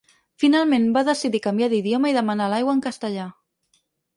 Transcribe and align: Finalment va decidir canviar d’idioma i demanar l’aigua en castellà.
Finalment 0.43 0.87
va 0.95 1.03
decidir 1.09 1.41
canviar 1.45 1.69
d’idioma 1.75 2.11
i 2.13 2.17
demanar 2.17 2.51
l’aigua 2.55 2.77
en 2.79 2.85
castellà. 2.87 3.29